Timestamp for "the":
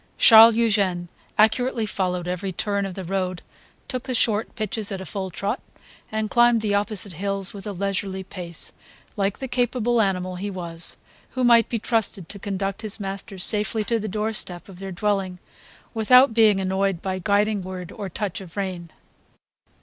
2.95-3.03, 4.05-4.15, 6.61-6.73, 9.37-9.47, 13.99-14.07